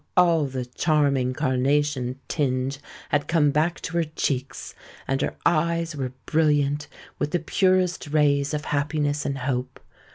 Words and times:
all 0.17 0.45
the 0.47 0.65
charming 0.65 1.31
carnation 1.31 2.19
tinge 2.27 2.79
had 3.09 3.27
come 3.27 3.51
back 3.51 3.79
to 3.79 3.93
her 3.95 4.03
cheeks; 4.03 4.73
and 5.07 5.21
her 5.21 5.35
eyes 5.45 5.95
were 5.95 6.11
brilliant 6.25 6.87
with 7.19 7.29
the 7.29 7.37
purest 7.39 8.07
rays 8.07 8.51
of 8.51 8.65
happiness 8.65 9.27
and 9.27 9.37
hope. 9.37 9.79